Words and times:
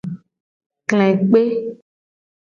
Kle 0.87 1.07
kpe. 1.27 1.41